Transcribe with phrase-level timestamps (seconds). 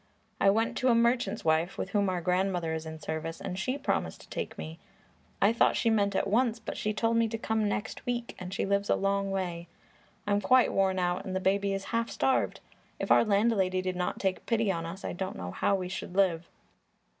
[0.39, 3.77] I went to a merchant's wife with whom our grandmother is in service and she
[3.77, 4.79] promised to take me.
[5.39, 8.51] I thought she meant at once, but she told me to come next week, and
[8.51, 9.67] she lives a long way.
[10.25, 12.61] I'm quite worn out, and the baby is half starved.
[12.99, 16.15] If our landlady did not take pity on us, I don't know how we should
[16.15, 16.49] live."